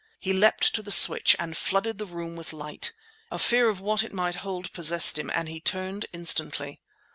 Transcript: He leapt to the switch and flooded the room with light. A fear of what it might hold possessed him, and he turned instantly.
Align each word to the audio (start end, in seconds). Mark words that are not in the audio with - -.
He 0.19 0.33
leapt 0.33 0.73
to 0.73 0.81
the 0.81 0.89
switch 0.89 1.35
and 1.37 1.55
flooded 1.55 1.99
the 1.99 2.07
room 2.07 2.35
with 2.35 2.53
light. 2.53 2.91
A 3.29 3.37
fear 3.37 3.69
of 3.69 3.79
what 3.79 4.03
it 4.03 4.11
might 4.11 4.37
hold 4.37 4.73
possessed 4.73 5.19
him, 5.19 5.29
and 5.29 5.47
he 5.47 5.59
turned 5.61 6.07
instantly. 6.11 6.81